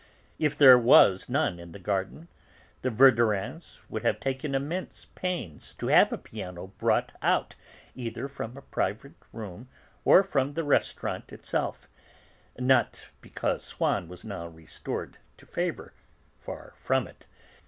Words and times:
If 0.39 0.57
there 0.57 0.79
was 0.79 1.29
none 1.29 1.59
in 1.59 1.73
the 1.73 1.77
garden, 1.77 2.27
the 2.81 2.89
Verdurins 2.89 3.83
would 3.87 4.01
have 4.01 4.19
taken 4.19 4.55
immense 4.55 5.05
pains 5.13 5.75
to 5.75 5.89
have 5.89 6.11
a 6.11 6.17
piano 6.17 6.73
brought 6.79 7.11
out 7.21 7.53
either 7.93 8.27
from 8.27 8.57
a 8.57 8.63
private 8.63 9.13
room 9.31 9.69
or 10.03 10.23
from 10.23 10.55
the 10.55 10.63
restaurant 10.63 11.31
itself; 11.31 11.87
not 12.57 13.05
because 13.21 13.63
Swann 13.63 14.07
was 14.07 14.25
now 14.25 14.47
restored 14.47 15.17
to 15.37 15.45
favour; 15.45 15.93
far 16.39 16.73
from 16.77 17.05
it. 17.05 17.27